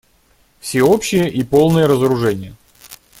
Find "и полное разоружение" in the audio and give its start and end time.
1.29-2.55